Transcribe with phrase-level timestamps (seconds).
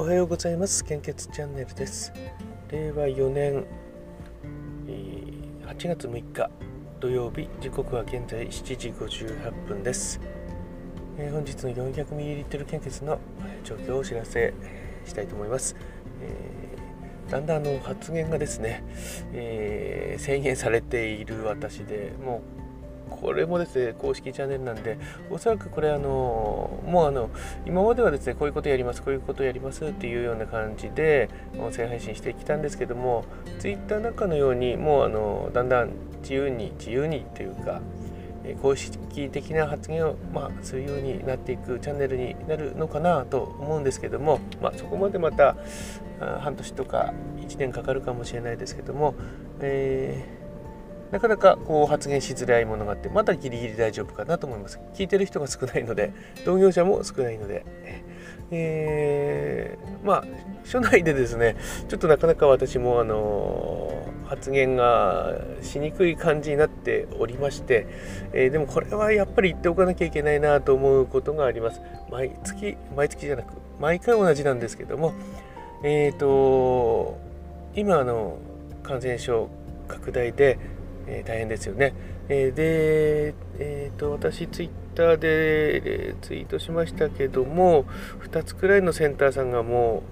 [0.00, 0.82] おはようございます。
[0.82, 2.10] 献血チャンネルです。
[2.70, 3.66] 令和4年
[5.66, 6.50] 8月6日
[7.00, 7.50] 土曜日。
[7.60, 10.18] 時刻は現在7時58分です、
[11.18, 13.18] えー、本日の 400ml 献血の
[13.62, 14.54] 状況をお知らせ
[15.04, 15.76] したいと思います、
[16.22, 18.82] えー、だんだんの発言がですね、
[19.34, 22.59] えー、制限されている私でもう
[23.10, 24.98] これもですね公式チャンネルなんで
[25.30, 27.30] おそらくこれあのもうあの
[27.66, 31.28] 今まではですねこういうことやりますこういうことやりますっていうような感じで
[31.58, 33.24] 音声配信してきたんですけども
[33.58, 35.90] Twitter なんかのようにもうあのだんだん
[36.22, 37.80] 自由に自由にというか
[38.62, 45.56] 公式的な発言を、まあ、するようになっていくチャンネルになるのかなと思うんですけども、まあ、そこまでまた
[46.40, 49.14] 半年とか1年かかるかもしれないですけども、
[49.60, 50.39] えー
[51.10, 54.80] なかなかこう発言しづらいものがあってまだギリギリ大丈夫かなと思います。
[54.94, 56.12] 聞いてる人が少ないので
[56.44, 57.64] 同業者も少ないので、
[58.50, 60.24] えー、まあ
[60.64, 61.56] 署内でですね
[61.88, 67.88] ちょっとなかなか私もあの発言がしにくい感じになっておりまして、
[68.32, 71.80] えー、でもこれはやっぱり言っておかなきゃいけないなと思うことがあります。
[72.10, 75.14] 毎月毎月じゃなく毎回同じなんですけども
[75.82, 77.18] えっ、ー、と
[77.74, 78.38] 今の
[78.82, 79.48] 感染症
[79.88, 80.58] 拡大で
[81.06, 81.94] えー、大変ですよね。
[82.28, 87.84] えー、で、えーと、私ツイッターで、えー、ツイートしましたけども
[88.20, 90.02] 2つくらいのセンターさんがも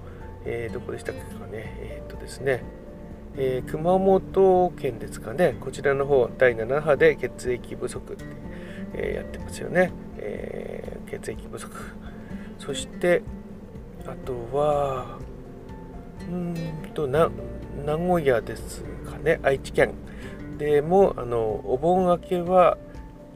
[0.45, 1.77] う、えー、どこでしたっけかね。
[1.81, 2.63] えっ、ー、とですね、
[3.37, 5.57] えー、熊本県ですかね。
[5.61, 8.25] こちらの方第7波で血液不足って、
[8.95, 11.71] えやってますよね、え血液不足。
[12.59, 13.23] そして
[14.07, 15.19] あとは
[16.29, 16.55] うん
[16.95, 17.31] と名
[17.97, 19.39] 古屋ですかね。
[19.43, 19.95] 愛知県。
[20.59, 22.77] でもあのお盆明けは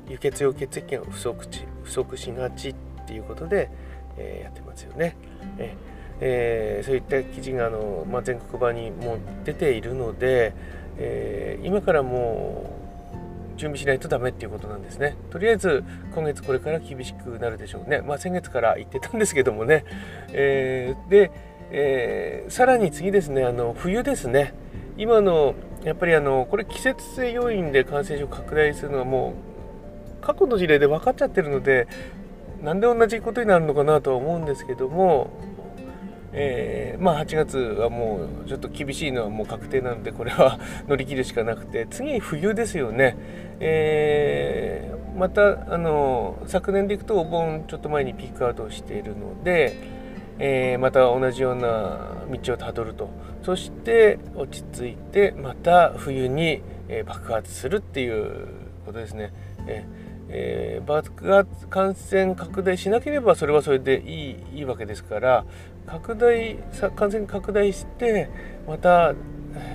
[0.08, 2.74] 輸血用血液が不足し不足しがちっ
[3.06, 3.70] ていうことで、
[4.16, 5.16] えー、やってますよね。
[5.58, 5.76] え
[6.20, 10.54] えー、そういった記事があの、まあ、全国版にも出ているので、
[10.98, 12.76] えー、今からも
[13.56, 15.16] う準備しないとダメっていうことなんですね。
[15.30, 15.82] とりあえず
[16.14, 18.02] 今月これから厳しくなるでしょうね。
[18.02, 19.84] まあ、先月から言ってたんですけどもね。
[20.32, 21.30] えー、で、
[21.70, 24.54] え、さらに次ですねあの冬ですね。
[24.96, 25.54] 今の
[25.84, 29.34] やっぱりあのこれ季節性要因で感染症拡大するのはも
[30.20, 31.88] う過去の事例で分かっちゃってるので
[32.62, 35.30] なんで同じことになるのかなとは思うんですけども、
[36.32, 43.16] えー、まあ8月はもうちょっと厳しいのはもう確定なのでこれは 乗り切るしかなくて次冬ですよね、
[43.58, 49.74] えー、またあの昨年でいくとお盆ちょっと前にピークアウトしているので
[50.38, 53.10] えー、また同じような道をたどると。
[53.42, 58.48] そして落ち着いてまた冬に、え、爆発するっていう
[58.86, 59.32] ことですね。
[59.66, 59.84] え
[60.34, 65.44] えー、爆発感染拡大しなければそれはそれでいいいいわけですから
[65.86, 66.56] 拡大
[66.96, 68.30] 感染拡大して
[68.66, 69.14] また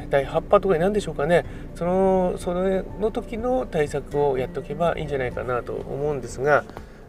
[0.10, 1.46] 第8波とかに何でしょうかね。
[1.76, 6.64] そのそれの時の対策をやっておけばいいんじゃないかなと思うんですが、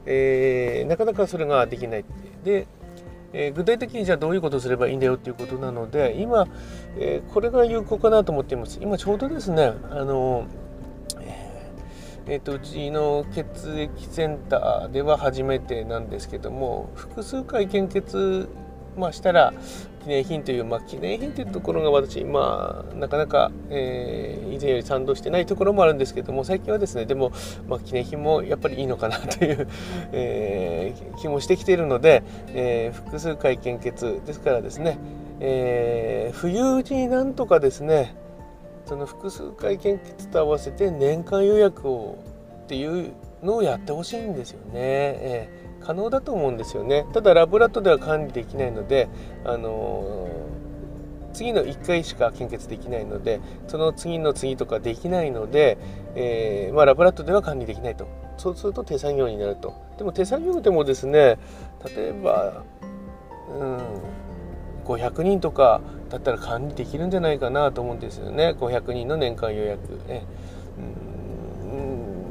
[0.05, 2.05] えー、なかなかそれができない。
[2.45, 2.67] で
[3.33, 6.47] えー、具体的にじゃあどういうことをすればいいんだよっていうことなので今、
[6.97, 8.79] えー、これが有効かなと思っています。
[8.81, 10.47] 今ちょうどですねあの
[12.31, 18.51] えーと、うちの血液センターでは初めてなんですけども複数回献血
[18.99, 19.55] まあ、したら
[20.09, 27.31] 記念品という、まあ、記念品というところが私、まあ、なかなか、えー、以前より賛同してないところもあるんですけども最近はですねでも、
[27.69, 29.69] まあ、記念品もやっぱりいいのかなという、
[30.13, 32.23] えー、気もしてきているので、
[32.55, 34.99] えー、複数回献血ですからですね、
[35.41, 38.17] えー、冬になんとかですね
[38.87, 42.17] その複数回献血と合わせて年間予約を
[42.63, 44.73] っていうのをやってほしいんですよね。
[44.75, 47.07] えー可能だと思うんですよね。
[47.15, 49.09] ただラボラットでは管理できないので
[49.43, 50.29] あの
[51.33, 55.79] 次の1回しか献血できないのでその次の次とかできないので、
[56.15, 58.07] えー、まあ、ラボラットでは管理できないと。
[58.37, 59.75] そうすると手作業になると。
[59.97, 61.39] でも手作業でもですね
[61.97, 62.65] 例えば
[63.59, 63.79] うん
[64.85, 65.81] 500人とか
[66.11, 68.55] だったら管理できるんじゃないかなと思うんですよね。
[68.61, 70.27] 500人の年間予約、ね、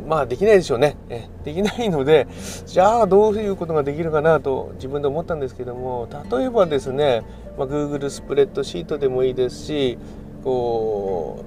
[0.07, 0.95] まあできないでしょうね。
[1.09, 2.27] えできないので、
[2.65, 7.23] じゃあどういうことができるかなと自分で思ったんですけども、例えばですね、
[7.57, 9.97] まあ、Google スプレッドシートでもいいですし、
[10.43, 11.43] こ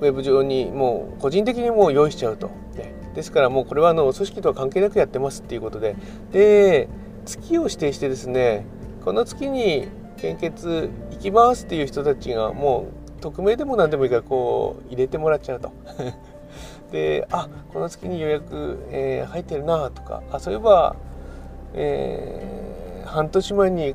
[0.00, 2.48] う、ウェブ上にもう個人的にもう用意しちゃうと。
[2.76, 5.96] ね、ですからもうこれはあの組織とは関係なくやってますっていうことで、
[6.32, 6.88] で、
[7.24, 8.64] 月を指定してですね、
[9.04, 9.88] この月に
[10.18, 12.86] 献血行きますっていう人たちがも
[13.18, 15.72] う匿名でも何でもいいからこう入れてもらっちゃうと。
[16.90, 20.96] であこの月に予約、えー、入ってるなとかあそういえば、
[21.74, 23.94] えー、半年前に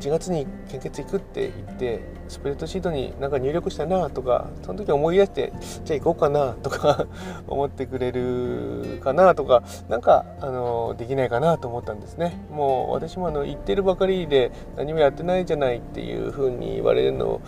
[0.00, 5.52] 1月に献血行くって言ってスプレッドシートになんか入力したなとかその時思い出して
[5.84, 7.06] じゃあ行こうかなとか
[7.48, 12.38] 思ってくれるかなとかなんかあのできないかなと思ったんですね。
[12.50, 17.40] もう私もあの言ってるばかりで何もやってないじゃないっていうふうに言われるの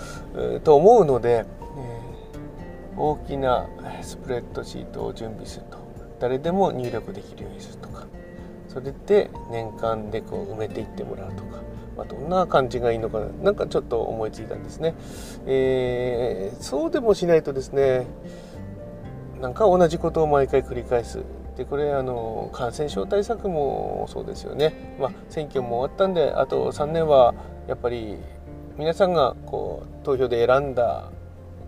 [0.64, 1.44] と思うので、えー、
[2.98, 3.68] 大きな
[4.02, 5.78] スプレッドシートを準備すると。
[6.20, 8.06] 誰でも入力できるようにするとか。
[8.68, 11.58] それで年間でこう埋めていってもらうとか。
[11.96, 13.26] まあ、どんな感じがいいのかな。
[13.42, 14.94] なんかちょっと思いついたんですね、
[15.46, 18.06] えー、そうでもしないとですね
[19.40, 21.24] なんか同じことを毎回繰り返す。
[21.56, 27.34] でこれあの感染症対策もそうですよね、まあ、選挙も終わったんであと3年は
[27.66, 28.16] やっぱり
[28.76, 31.10] 皆さんがこう投票で選んだ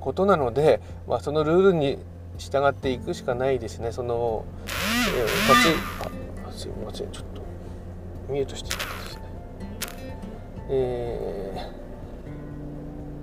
[0.00, 1.98] ことなので、まあ、そのルールに
[2.38, 3.92] 従っていくしかないですね。
[3.92, 7.10] その、えー、あすいません。
[7.10, 7.42] ちょっと
[8.32, 8.70] ミュートして。
[8.70, 9.22] ですね
[10.70, 11.66] え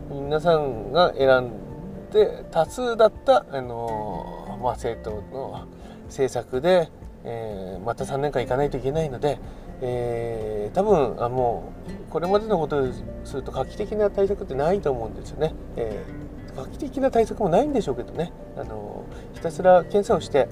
[0.10, 1.68] ー、皆さんが選ん
[2.12, 5.68] で多数だったあの、まあ、政党の
[6.08, 6.90] 政策で、
[7.24, 9.40] えー、また3年間行かないといけないので、
[9.82, 11.72] えー、多分あも
[12.10, 12.88] うこれまでのことを
[13.24, 15.54] すると画期的な対策ってないと思うんですよね。
[15.76, 16.27] えー、
[16.58, 18.32] 画期的な対策もないんでしょうけどね。
[18.58, 20.50] あのひたすら検査をして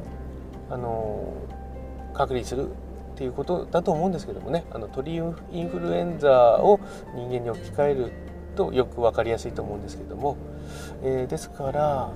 [0.70, 1.34] あの
[2.14, 4.66] 隔離するっていうことだと思うんですけどもね。
[4.72, 5.34] あの鳥イン
[5.70, 6.80] フルエンザを
[7.16, 8.12] 人間に置き換える
[8.56, 10.38] とよく分かりやすいと思うんですけども、
[11.04, 12.12] えー、ですから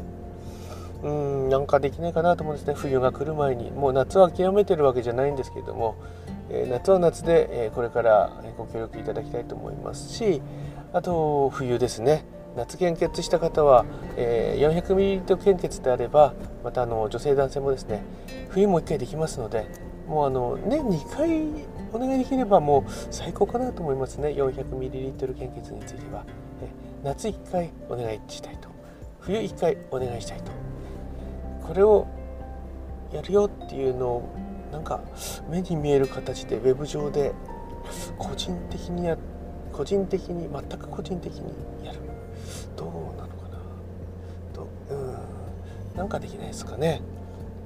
[1.04, 1.10] うー
[1.48, 2.74] んなんかできないかなと思うんですね。
[2.76, 3.72] 冬が来る前に。
[3.72, 5.96] もう夏は諦めてるわけじゃないんですけども、
[6.50, 10.42] えー、夏は夏で、えー、これからご協力いただきたいと思いますし
[10.94, 12.26] あと冬ですね。
[12.56, 13.86] 夏献血した方は、
[14.18, 18.04] えー、400ml 献血であればまたあの女性男性もですね
[18.50, 19.68] 冬も1回できますので
[20.08, 24.30] もうあの年2回お願いできればもう最高かなと思いますね。
[24.30, 26.26] 400ml 献血については。
[26.62, 26.70] え
[27.04, 28.70] 夏1回お願いしたいと。
[29.20, 30.52] 冬1回お願いしたいと。
[31.68, 32.08] これを
[33.14, 34.30] やるよっていうのを
[34.72, 35.02] なんか
[35.50, 37.34] 目に見える形でウェブ上で
[38.18, 39.18] 個人的にや
[39.72, 42.00] 個人的に全く個人的にやる
[42.76, 43.60] どうなのかな
[44.54, 45.18] どうん
[46.00, 47.02] なんかできないですかね。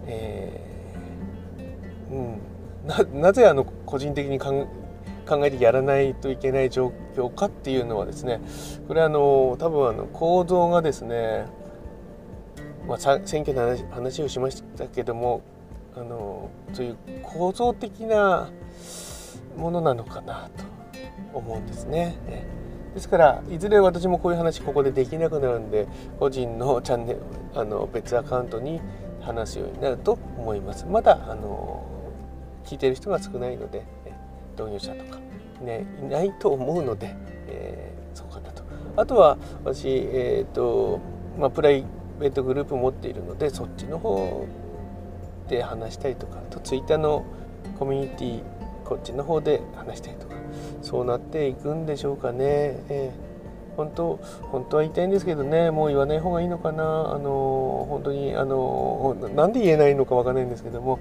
[0.07, 4.67] えーうん、なぜあの個人的に考
[5.45, 8.41] えてやらないといけない状況かっていうのはですね
[8.87, 11.45] これはあの多分あの構造がですね、
[12.87, 15.41] まあ、選挙の話話をしましたけども
[15.95, 18.49] あのそういう構造的な
[19.55, 20.65] ものなのかなと
[21.37, 22.17] 思うんですね。
[22.95, 25.87] ですからいずれ私もこういう話ここでできなくなるんで
[26.19, 27.19] 個人のチャンネル
[27.55, 28.81] あの別アカウントに
[29.21, 30.85] 話すようになると思います。
[30.85, 31.83] まだあの
[32.65, 33.83] 聞いてる人が少ないので、
[34.57, 35.19] 導入者とか、
[35.61, 37.15] ね、いないと思うので、
[37.47, 38.63] えー、そうかなと。
[38.95, 40.99] あとは私、えーと
[41.39, 41.83] まあ、プライ
[42.19, 44.45] ベートグループ持っているのでそっちの方
[45.47, 47.25] で話したりとかあとツイッターの
[47.79, 48.43] コミュニティ
[48.85, 50.35] こっちの方で話したりとか
[50.83, 52.39] そうなっていくんでしょうかね。
[52.89, 53.32] えー
[53.75, 54.19] 本当
[54.51, 56.83] 本当は言いたいんですけどねもう言わない方がいいのかな。
[56.83, 60.99] あの本当にあのなんで言えないのかわからないんですけども。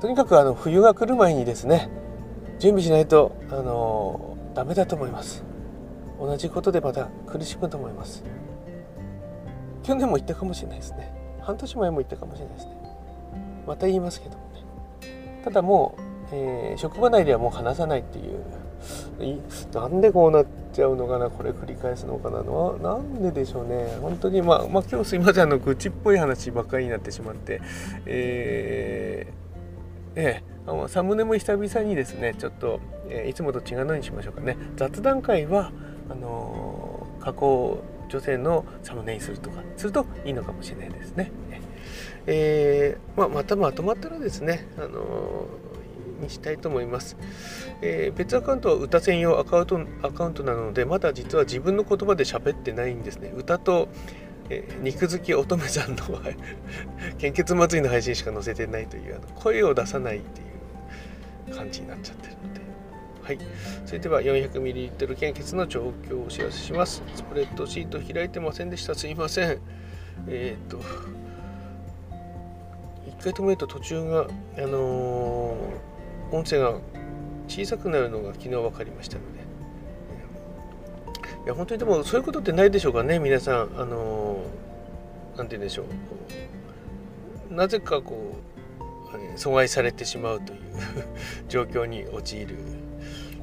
[0.00, 1.88] とにかくあの冬が来る前にですね
[2.58, 5.44] 準備しないとあのダメだと思います。
[6.20, 8.22] 同じことでまた苦しむと思います。
[9.82, 11.12] 去年も言ったかもしれないですね。
[11.40, 12.72] 半年前も言ったかもしれないですね。
[13.66, 14.64] また言いますけどもね。
[15.44, 16.00] ただもう、
[16.32, 18.40] えー、職場内ではもう話さないっていう
[19.72, 23.96] なんでこうなっちゃうのかなこれ繰り返すのかなのなんででしょうね。
[24.00, 27.60] 本当にまあ、まあ、今日すいませんあの愚痴っぽい話ばっかりになってしまって。
[28.06, 29.44] えー
[30.16, 34.56] ええあのサムネも久々にですねちょっと、えー、いつもと違うのにしましょうかね。
[34.76, 35.72] 雑談会は
[36.08, 41.32] あのー、加工女性のサムネにするとかするといいのかもしれないですね。
[42.26, 45.46] えー、まあ、またまとまったらですね、あの
[46.24, 47.16] にしたいと思います。
[47.82, 53.32] えー、別アカウントは歌専用アカウントアカウントなので、まだ実は自分の言葉で喋ってないんですね。
[53.36, 53.88] 歌と
[54.50, 56.02] えー、肉好き乙女さんの
[57.18, 60.44] 献血祭りの配信しか載せてないというあの声を出さないってい
[61.52, 62.60] う感じになっちゃってるので。
[63.22, 63.38] はい。
[63.86, 67.02] それでは 400ml 献血の状況をお知らせします。
[67.14, 68.94] スプレッドシート開いてませんでした。
[68.94, 69.58] すいません。
[70.28, 70.78] えっ、ーと
[73.06, 74.26] 一回止めると途中が
[74.58, 75.93] あのー、
[76.30, 76.78] 音声が
[77.48, 79.44] 小さくなるのが昨日分かりましたので。
[81.44, 83.70] いや本当にでもそういうことってないでしょうかね皆さん。
[83.76, 84.38] あの
[85.36, 85.84] 何て言うんでしょ
[87.50, 87.54] う。
[87.54, 90.60] なぜかこう阻害されてしまうという
[91.48, 92.56] 状況に陥る、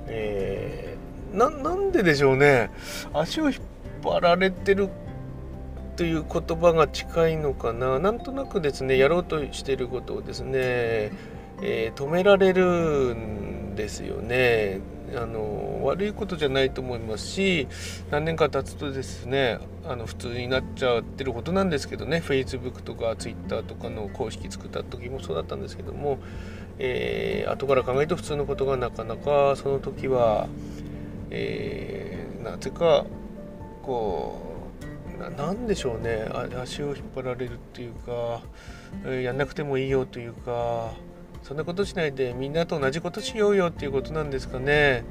[0.08, 2.72] えー、なんででしょうね。
[3.14, 3.60] 足を引っ
[4.04, 4.90] 張られてる
[5.96, 8.00] という言葉が近いのかな。
[8.00, 11.12] なんとなくですねやろうとしてることをですね、
[11.62, 14.80] えー、止められるんですよね。
[15.16, 17.68] あの悪いことじゃないと思いますし
[18.12, 22.24] 何年か経つとですねあの普通になっちゃってることなんですけどね。
[22.26, 26.20] Facebook とか Twitter とかの公式作った時もそうだったんですけども、
[26.80, 30.48] えー、後から考えると普通のことがなかなかその時は、
[31.30, 33.06] えー、なぜか
[33.84, 34.42] こ
[35.20, 36.26] うなんでしょうね。
[36.62, 38.42] 足を引っ張られるっていうか、
[39.08, 40.94] やんなくてもいいよというか
[41.44, 45.04] そんなことしないでみんなと同じことしようよっていうことなんですかね。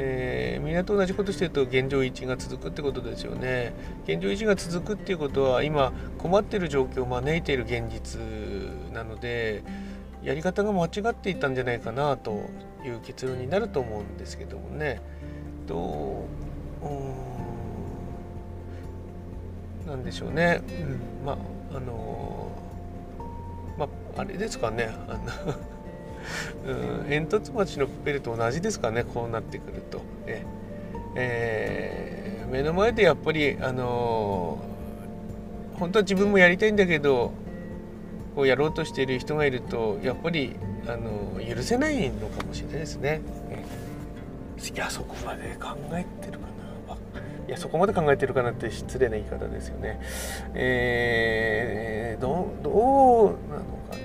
[0.00, 3.74] えー、みんなと同じことしてると現状維持が続くってことですよね。
[4.04, 8.20] 現状維持が続くっていうことは今困ってる状況を招いている現実
[8.92, 9.64] なので
[10.22, 12.42] やり方が間違っていたんじゃないかなと
[12.84, 15.00] いう結論になると思うんですけどもね。
[15.66, 16.26] と
[16.82, 17.38] うん
[19.88, 20.60] なんでしょうね。
[20.80, 22.47] うん、まああの
[23.78, 24.90] まああれですかね。
[25.08, 25.54] あの
[26.66, 30.44] うん、煙突町のプペルと同じですかねこうなってくると、え
[31.14, 37.32] えー、目の前でやっぱりあのー、本当は自分もやりたいんだけど
[38.34, 40.56] こうやろうとしている人がいるとやっぱり
[40.86, 43.22] あのー、許せないのかもしれないですね。
[44.74, 46.47] いやそこまで考えてるか
[47.48, 49.98] いやそこまで考えてるかなって失礼な言い方ですよね。
[50.54, 53.96] えー、どどうなのか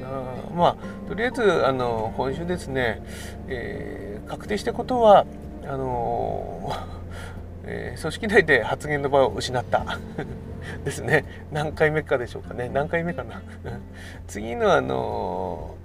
[0.50, 0.56] な。
[0.56, 3.04] まあとりあえずあの今週ですね、
[3.50, 5.26] えー、確定したことは
[5.66, 6.72] あの
[7.66, 10.00] えー、組織内で発言の場を失った。
[10.86, 11.26] ですね。
[11.52, 12.70] 何回目かでしょうかね。
[12.74, 13.42] 何回目かな。
[14.28, 15.76] 次のあの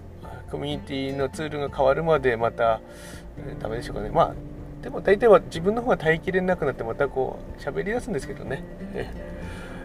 [0.51, 2.81] コミュニティのツールが変わるまでまた、
[3.37, 4.11] えー、ダメでしょうかね。
[4.11, 4.35] まあ
[4.83, 8.65] でも大体は自分の方が耐えきれなくなってまたこう喋り出すんですけどね。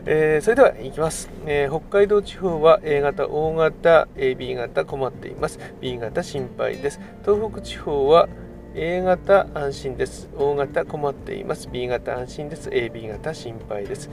[0.05, 5.59] えー、それではいきます、えー、北海道地方は A 型、O 型、AB 型困っています。
[5.79, 6.99] B 型心配です。
[7.23, 8.27] 東北地方は
[8.75, 10.29] A 型安心です。
[10.35, 11.69] O 型困っています。
[11.71, 12.69] B 型安心です。
[12.69, 14.09] AB 型心配です。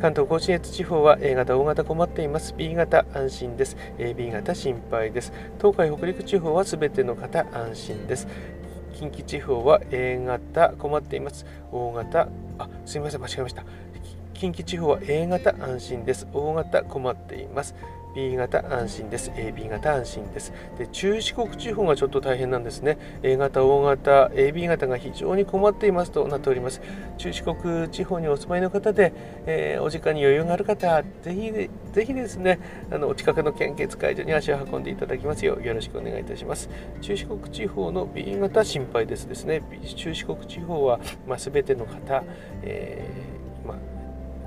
[0.00, 2.54] 関東甲信越地方は A 型、O 型困っています。
[2.56, 3.76] B 型安心です。
[3.98, 5.32] AB 型心配です。
[5.58, 8.26] 東海北陸地方はすべての方安心です。
[8.98, 11.46] 近畿地方は A 型困っています。
[11.70, 12.28] O 型、
[12.58, 13.64] あ、すみません、間違えました。
[14.34, 16.26] 近畿地方は A 型安心です。
[16.32, 17.76] O 型困っています。
[18.18, 19.30] B 型安心です。
[19.30, 20.52] AB 型安心です。
[20.76, 22.98] で中四国地方がちょっと大変なんですね。
[23.22, 26.80] A 型、O 型、AB 型が非常に困っていますとなっております。
[27.16, 29.12] 中四国地方にお住まいの方で、
[29.46, 31.52] えー、お時間に余裕がある方、ぜひ
[31.92, 32.58] ぜひですね、
[32.90, 36.68] あのお近くの献血会場に足を運んでいただきますようよろしくお願いいたします。
[37.00, 39.62] 中四国地方の B 型心配ですですね。
[39.94, 40.98] 中四国地方は、
[41.28, 42.24] まあ、全ての方、
[42.62, 43.97] えーまあ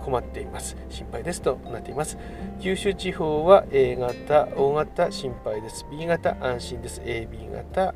[0.04, 0.76] 困っています。
[0.90, 2.18] 心配ですとなっています。
[2.60, 5.86] 九州地方は A 型 O 型心配です。
[5.92, 7.02] B 型安心です。
[7.02, 7.94] AB 型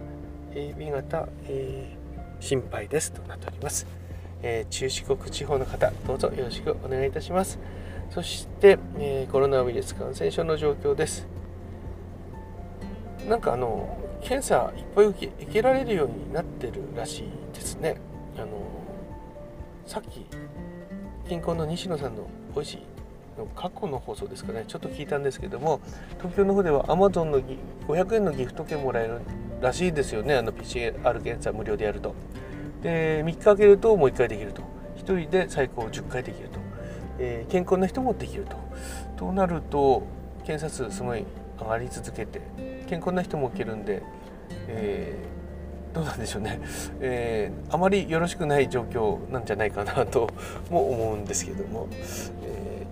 [0.55, 3.85] AB 型、えー、心配ですとなっております、
[4.41, 7.59] えー、中四国地方の方どうぞよろしくお願いいたします。
[8.11, 11.27] そして、えー、コロナウイルス感染症の状況です。
[13.27, 17.97] なんかあの検査いっぱい受け受けられるようになってるらしいですね。
[18.37, 18.47] あの
[19.85, 20.25] さっき
[21.27, 22.79] 近郊の西野さんの美味しい
[23.37, 24.63] の過去の放送ですかね。
[24.67, 25.81] ちょっと聞いたんですけども
[26.17, 27.41] 東京の方では Amazon の
[27.87, 29.21] 500円のギフト券もらえる
[29.61, 30.35] らしいですよね。
[30.35, 32.15] あの PCR 検査無料でやると。
[32.81, 34.61] で3日空けるともう1回できると。
[34.97, 36.59] 1人で最高10回できると、
[37.19, 38.57] えー、健康な人もできると。
[39.17, 40.03] となると
[40.45, 41.25] 検査数すごい
[41.59, 42.41] 上がり続けて
[42.87, 44.03] 健康な人も受けるんで、
[44.67, 45.15] え
[45.95, 46.59] どうなんでしょうね、
[46.99, 50.29] えー、あまりよろしくない状況なんじゃないかなと
[50.69, 51.87] も思うんですけども、
[52.43, 52.85] え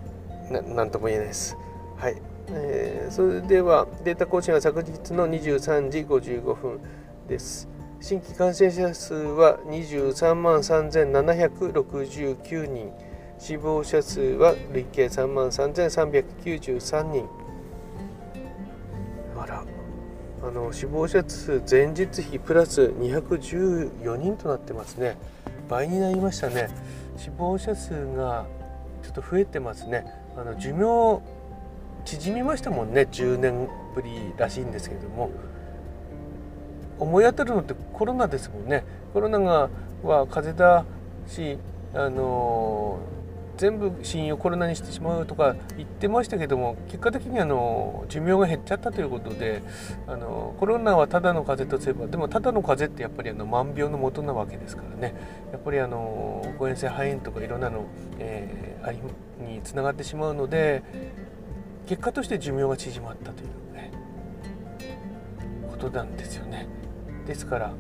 [0.50, 1.58] ー、なんとも言えないです。
[1.98, 2.16] はい、
[2.52, 6.80] えー、それではデータ更新は昨日の23時55分
[7.28, 7.68] です。
[8.00, 12.90] 新規感染者数は23万3769人、
[13.38, 17.28] 死亡者数は累計3万3393人。
[19.38, 19.83] あら。
[20.46, 25.16] あの死亡者数前日比プラス214人となってますね。
[25.70, 26.68] 倍になりましたね。
[27.16, 28.46] 死亡者数が
[29.04, 30.06] ちょっと増えてますね。
[30.36, 31.22] あの寿命
[32.04, 33.08] 縮みましたもんね。
[33.10, 35.32] 10年ぶりらしいんですけども。
[37.00, 38.84] 思い当たるのってコロナですもんね。
[39.14, 39.70] コロナが
[40.04, 40.84] は風邪だ
[41.26, 41.58] し
[41.94, 43.00] あの
[43.58, 49.62] 全部死因をコロナにしてしまうとか言ってましたけども結果的にあの寿命が減っちゃったということで
[50.08, 55.16] あのコロナはただの風邪とすればでもただの風邪ってやっぱりあの万病の元なわけですからね
[55.52, 57.86] やっぱりあの誤嚥性肺炎とかいろんなの、
[58.20, 58.98] えー、あり
[59.46, 60.84] につながってしまうので
[61.88, 63.92] 結果として寿命が縮まったという、ね、
[65.70, 66.68] ことなんですよね。
[67.28, 67.74] ですから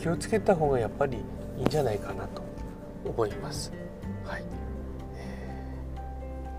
[0.00, 1.18] 気をつけた方がやっぱり
[1.58, 2.42] いいんじゃないかなと
[3.04, 3.72] 思います。
[4.24, 4.42] はい、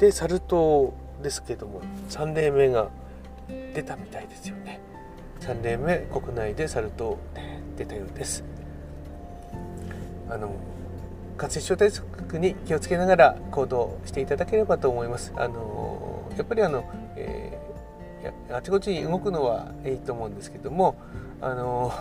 [0.04, 0.92] でサル痘
[1.22, 2.90] ですけども3例目が
[3.74, 4.82] 出たみたいですよね。
[5.40, 7.16] 3例目国内でサル痘
[7.78, 8.44] 出たようです。
[10.30, 10.56] あの
[11.38, 15.32] 感染症対策に気をつけながら行動していただければと思います。
[15.38, 16.84] あのやっぱりあの、
[17.16, 20.98] えー、あちこちに動くのはいいと思うんですけども
[21.40, 21.94] あの、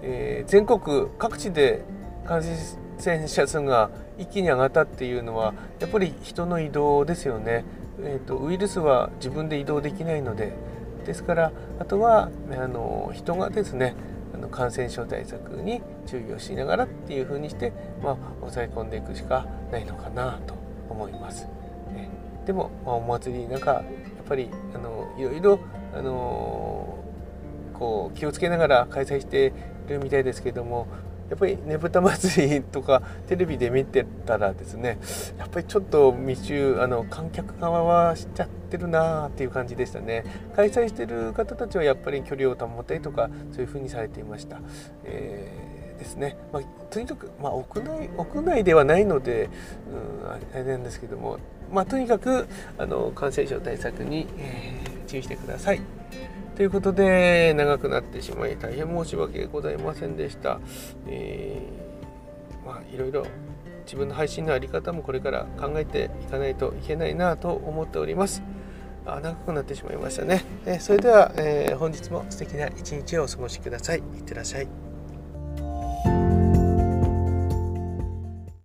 [0.00, 1.84] えー、全国各地で
[2.24, 2.42] 感
[2.98, 7.64] 染者数が一気に上がったっていうのはやっぱり人の移動ですよね。
[8.00, 10.52] えーと、ウイルスは自分で移動できないので
[11.04, 13.94] ですからあとはあの人がですね
[14.34, 20.54] あの感染症対策に注意をしながらっていうふうにして、まあ、抑え込んでいくしかないのかなと
[20.88, 21.46] 思います。
[21.92, 22.08] ね、
[22.46, 25.60] でも、まあ、お祭りなんかやっぱりあのいろいろ
[25.94, 26.98] あの
[27.74, 29.52] こう気をつけながら開催して
[29.86, 30.86] いるみたいですけども
[31.32, 34.98] やっぱりねぶた祭りとかテレビで見てたらですね
[35.38, 40.24] やっぱりちょっと密集あの観客側はしちゃってるなっていう感じでしたね。
[40.54, 44.60] 開催してる方たちはやっぱり距離を保ったりとかそういうふうにされていました、
[45.04, 49.48] えー、ですね、まあ、とにかく、まあ、屋内屋内ではないので、
[50.22, 51.38] うん、あれなんですけども、
[51.72, 52.46] まあ、とにかく
[52.76, 55.80] あの感染症対策に、えー、注意してください。
[56.56, 60.60] ということで長くなってしまい大変申し訳ございませんでした。
[61.06, 63.26] えー、まあいろいろ
[63.84, 68.42] 自分の配信の在り方もこれから考えていかないといけないなと思っております。
[69.04, 70.44] あ長くなってしまいましたね。
[70.64, 73.98] え、それでは、えー、本日も素敵な一日をお過ごしください。
[73.98, 74.91] いってらっしゃい。